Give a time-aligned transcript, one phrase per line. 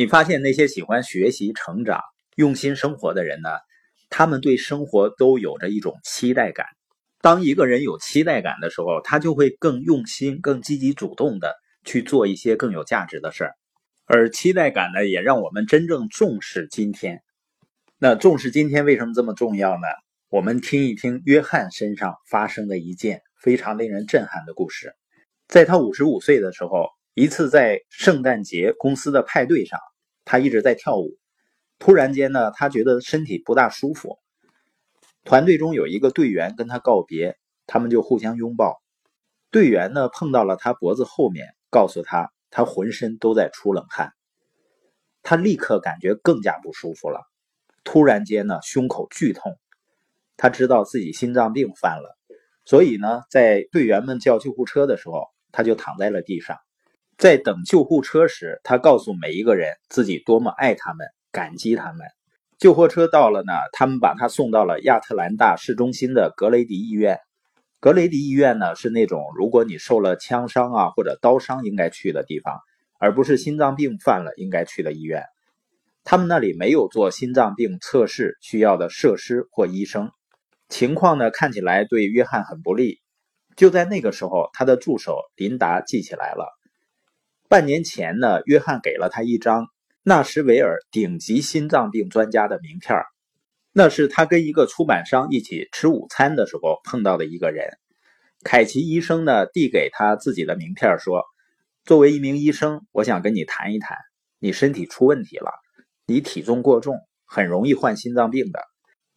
[0.00, 2.00] 你发现那些喜欢学习、成长、
[2.34, 3.50] 用心生活的人呢？
[4.08, 6.64] 他们对生活都有着一种期待感。
[7.20, 13.52] 当一个人有期待感的时候，他就会更用心、更积极主动的去做一些更有价值的事儿。
[14.06, 17.20] 而期待感呢，也让我们真正重视今天。
[17.98, 19.86] 那重视今天为什么这么重要呢？
[20.30, 24.94] 我们听一听约翰身上发生的一件非常令人震撼的故事。
[25.46, 29.78] 在他五十五岁的时候，一次在圣诞节公司的派对上，
[30.30, 31.18] 他一直在跳舞。
[31.80, 34.20] 突然间呢，他觉得身体不大舒服。
[35.24, 38.80] 团队中有一个队员跟他告别，他们就互相拥抱。
[39.50, 44.12] 队员呢碰到了他脖子后面，告诉他他浑身都在出冷汗。
[45.24, 47.22] 他立刻感觉更加不舒服了。
[47.82, 49.58] 突然间呢，胸口剧痛，
[50.36, 52.16] 他知道自己心脏病犯了，
[52.64, 56.56] 所以呢，在队员们叫救护车的时候，他就躺在了地上。
[57.20, 62.06] 在等救护车时，他告诉每一个人自己多么爱他们，感激他们。
[62.58, 67.18] 救护车到了呢，他们把他送到了亚特兰大市中心的格雷迪医院。
[67.78, 72.58] 格雷迪医院呢，是那种如果你受了枪伤啊或者刀伤应该去的地方，
[72.98, 75.24] 而不是心脏病犯了应该去的医院。
[76.04, 80.10] 他们那里没有做心脏病测试需要的设施或医生，
[80.70, 82.98] 情况呢看起来对约翰很不利。
[83.56, 86.46] 就在那个时候，他的助手琳达记起来了，
[87.50, 89.66] 半年前呢，约翰给了他一张
[90.04, 92.96] 纳什维尔顶级心脏病专家的名片
[93.72, 97.66] 那是他跟一个出版商一起吃午餐的时候碰到的一个人。
[98.44, 101.24] 凯奇医生呢递给他自己的名片说
[101.84, 103.96] ：“作为一名医生，我想跟你谈一谈，
[104.38, 105.50] 你身体出问题了。”
[106.06, 108.60] 你体重过重，很容易患心脏病的。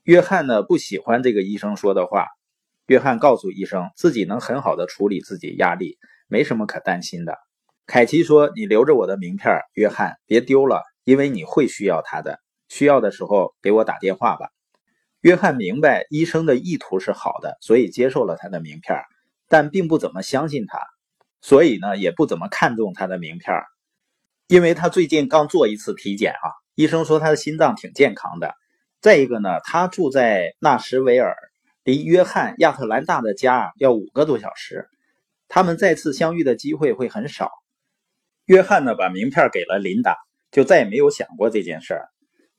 [0.01, 2.25] 约翰呢不喜欢这个医生说的话。
[2.87, 7.37] 约翰告诉医生，自己能很好的处理自己压力，没什么可担心的。
[7.85, 12.39] 凯奇说：“你留着我的名片，约翰，别丢了，因为你会需要它的。
[12.69, 14.47] 需要的时候给我打电话吧。”
[15.19, 19.01] 约翰明白医生的意图是好的，所以接受了他的名片，
[19.49, 20.79] 但并不怎么相信他，
[21.41, 23.53] 所以呢也不怎么看重他的名片，
[24.47, 26.51] 因为他最近刚做一次体检啊。
[26.75, 28.53] 医生说他的心脏挺健康的。
[29.01, 31.35] 再一个呢，他住在纳什维尔，
[31.83, 34.87] 离约翰亚特兰大的家要五个多小时，
[35.49, 37.51] 他们再次相遇的机会会很少。
[38.45, 40.17] 约翰呢，把名片给了琳达，
[40.51, 42.09] 就再也没有想过这件事儿。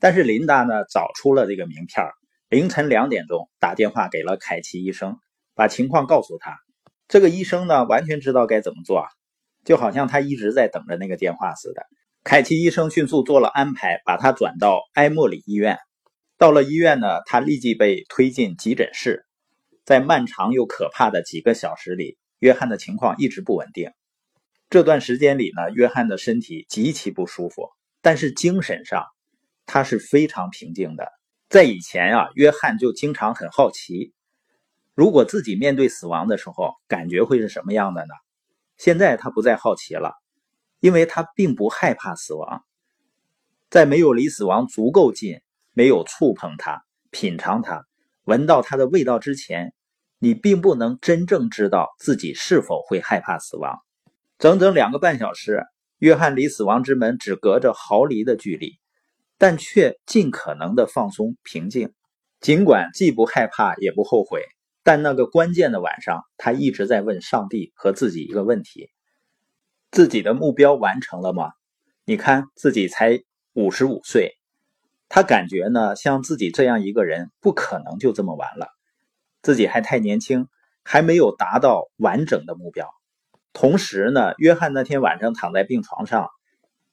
[0.01, 2.07] 但是琳达呢，找出了这个名片，
[2.49, 5.19] 凌晨两点钟打电话给了凯奇医生，
[5.55, 6.57] 把情况告诉他。
[7.07, 9.09] 这个医生呢，完全知道该怎么做啊，
[9.65, 11.83] 就好像他一直在等着那个电话似的。
[12.23, 15.77] 凯奇医生迅速做了安排，把他转到埃默里医院。
[16.39, 19.27] 到了医院呢，他立即被推进急诊室。
[19.85, 23.91] 在漫长又可怕的几个小时里，约翰的情况一直不稳定。
[24.75, 27.71] 这段时间里呢，约翰的身体极其不舒服，
[28.03, 29.05] 但是精神上
[29.67, 31.07] 他是非常平静的。
[31.49, 34.13] 在以前啊，约翰就经常很好奇，
[34.93, 38.15] 如果自己面对死亡的时候，感觉会是什么样的呢？
[38.77, 40.15] 现在他不再好奇了。
[40.81, 42.65] 因为他并不害怕死亡，
[43.71, 45.41] 在没有离死亡足够近、
[45.73, 47.87] 没有触碰它、品尝它、
[48.25, 49.73] 闻到它的味道之前，
[50.19, 53.79] 你并不能真正知道自己是否会害怕死亡。
[54.39, 55.63] 整整两个半小时，
[55.99, 58.79] 约翰离死亡之门只隔着毫厘的距离，
[59.39, 61.93] 但却尽可能的放松平静。
[62.41, 64.43] 尽管既不害怕也不后悔，
[64.83, 68.91] 但那个关键的晚上，他一直在问上帝和自己一个问题。
[69.91, 71.53] 自己的目标完成了吗？
[72.05, 73.23] 你看自己才
[73.55, 74.33] 五十五岁，
[75.09, 78.67] 他感觉呢，像自己这样一个人不可能就这么完了，
[79.41, 80.49] 自己还太年轻，
[80.83, 82.91] 还没有达到完整的目标。
[83.55, 86.29] 同时呢，约翰那天晚上躺在病床上，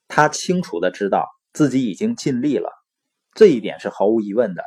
[0.07, 2.71] 他清楚的知道自己已经尽力了，
[3.33, 4.63] 这一点是毫无疑问的。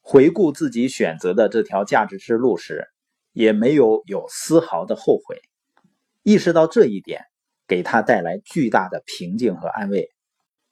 [0.00, 2.86] 回顾自己选择的这条价值之路时，
[3.32, 5.40] 也没有有丝毫的后悔。
[6.22, 7.24] 意识到这一点。
[7.66, 10.10] 给他带来巨大的平静和安慰，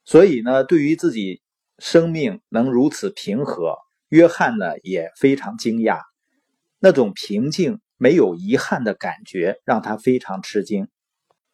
[0.05, 1.41] 所以呢，对于自己
[1.79, 3.79] 生命能如此平和，
[4.11, 6.01] 约翰呢也非常惊讶。
[6.83, 10.89] 那种平静、没有遗憾的感觉让他非常吃惊。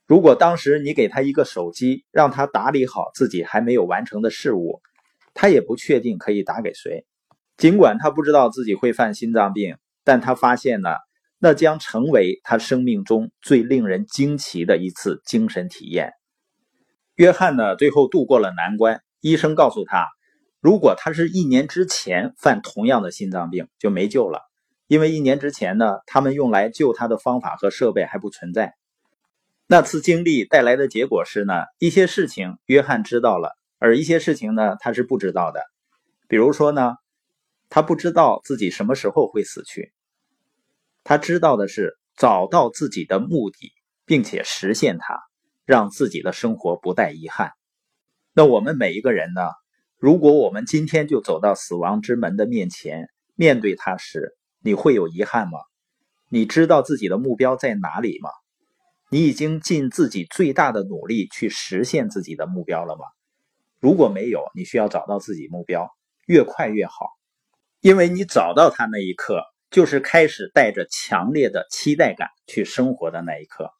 [0.07, 4.81] 如果当时你给他一个手机，让他打理好自己还没有完成的事物，
[5.35, 7.05] 他也不确定可以打给谁。
[7.59, 10.91] 尽管他不知道自己会犯心脏病，但他发现呢。
[11.41, 16.15] 那将成为他生命中最令人惊奇的一次精神体验。
[17.15, 19.03] 约翰呢，最后度过了难关。
[19.21, 20.09] 医生告诉他，
[20.61, 24.48] 如果他是一年之前犯同样的心脏病，就没救了，
[24.88, 28.75] 因为一年之前呢，他们用来救他的方法和设备还不存在。
[29.67, 35.62] 那次经历带来的结果是呢，一些事情约翰知道了，而一些事情呢，他是不知道的。
[36.26, 36.94] 比如说呢，
[37.69, 39.93] 他不知道自己什么时候会死去，
[41.05, 43.73] 他知道的是找到自己的目的，
[44.06, 45.20] 并且实现它，
[45.67, 47.52] 让自己的生活不带遗憾。
[48.32, 49.43] 那我们每一个人呢？
[49.99, 54.38] 如果我们今天就走到死亡之门的面前，面对它时，
[54.69, 55.61] 你会有遗憾吗？
[56.29, 58.29] 你知道自己的目标在哪里吗？
[59.11, 63.06] 你已经尽自己最大的努力去实现自己的目标了吗？
[63.81, 65.88] 如果没有，你需要找到自己目标，
[66.26, 67.06] 越快越好，
[67.81, 73.73] 因为你找到它那一刻，就是开始带着强烈的期待感去生活的那一刻。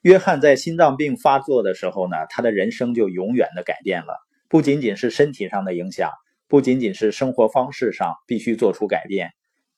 [0.00, 4.16] 约翰在心脏病发作的时候呢，他的人生就永远的改变了。
[4.48, 6.10] 不仅仅是身体上的影响，
[6.48, 9.32] 不仅仅是生活方式上必须做出改变，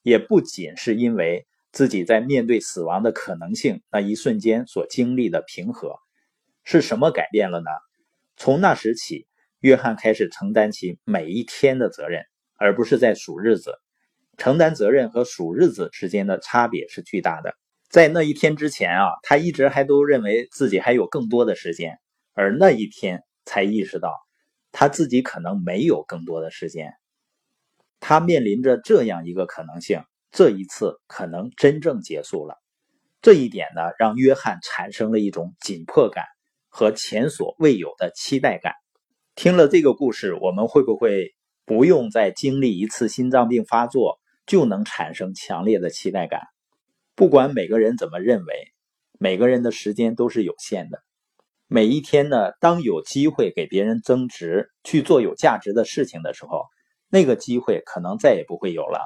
[0.07, 5.97] 也不仅是因为自己在面对死亡的可能性那一瞬间所经历的平和。
[6.63, 7.69] 是什么改变了呢？
[8.37, 9.27] 从那时起，
[9.59, 12.23] 约翰开始承担起每一天的责任，
[12.55, 13.73] 而不是在数日子。
[14.37, 17.53] 承担责任和数日子之间的差别是巨大的。
[17.89, 21.99] 在那一天之前啊，他一直还都认为自己还有更多的时间，
[22.33, 24.15] 而那一天才意识到。
[24.71, 26.93] 他自己可能没有更多的时间，
[27.99, 30.01] 他面临着这样一个可能性：
[30.31, 32.55] 这一次可能真正结束了。
[33.21, 36.23] 这一点呢，让约翰产生了一种紧迫感
[36.69, 38.73] 和前所未有的期待感。
[39.35, 41.35] 听了这个故事，我们会不会
[41.65, 46.41] 不用再经历一次心脏病发作就能产生强烈的期待感？
[47.15, 48.53] 不管每个人怎么认为，
[49.19, 51.01] 每个人的时间都是有限的。
[51.67, 56.63] 每一天呢，当有机会给别人增值、去做有价值的事情的时候，
[57.09, 58.99] 那个机会可能再也不会有了。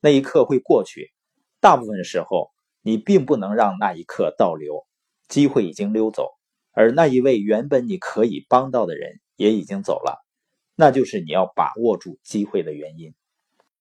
[0.00, 1.12] 那一刻会过去，
[1.60, 2.50] 大部分时候
[2.82, 4.86] 你并不能让那一刻倒流，
[5.28, 6.28] 机会已经溜走，
[6.72, 10.24] 而那一位原本你可以帮到的人也已经走了，
[10.76, 13.14] 那就是你要把握住机会的原因。